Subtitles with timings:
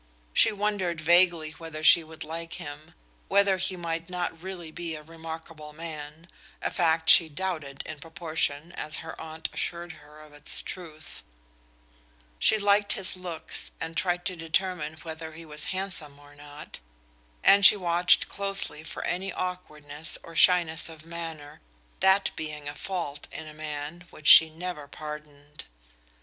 [0.33, 2.95] She wondered vaguely whether she would like him,
[3.27, 6.27] whether he might not really be a remarkable man
[6.59, 11.21] a fact she doubted in proportion as her aunt assured her of its truth;
[12.39, 16.79] she liked his looks and tried to determine whether he was handsome or not,
[17.43, 21.61] and she watched closely for any awkwardness or shyness of manner,
[21.99, 25.65] that being the fault in a man which she never pardoned.